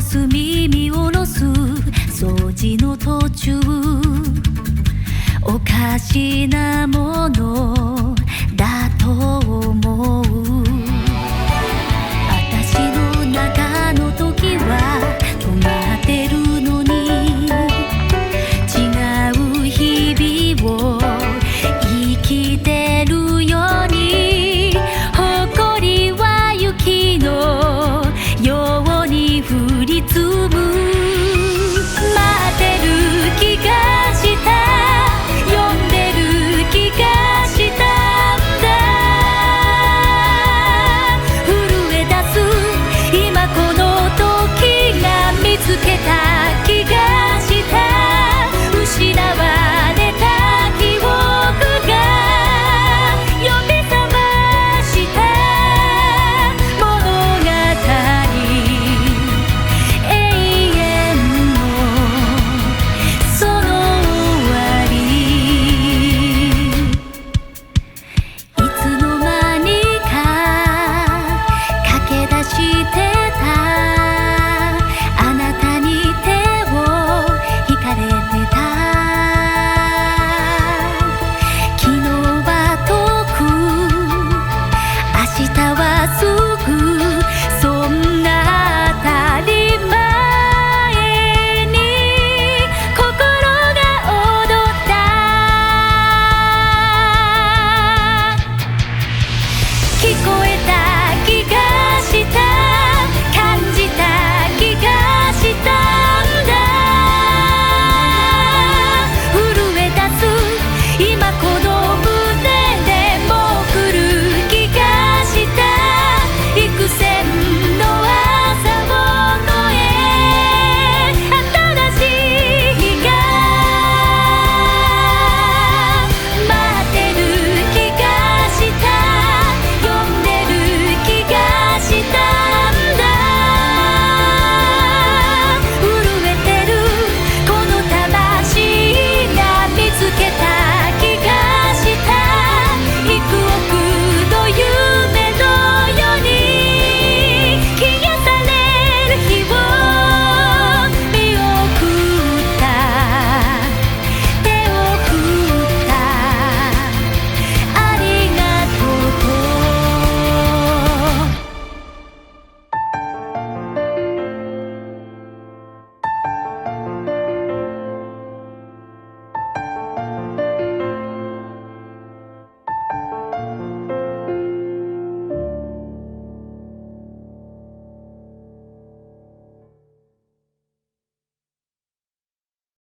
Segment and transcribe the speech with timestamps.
[0.00, 1.44] す耳をろす。
[1.44, 3.60] 掃除の途中。
[5.42, 8.14] おかしなもの
[8.54, 10.57] だと思う。
[29.42, 30.14] 降りつ
[30.48, 30.87] ぶ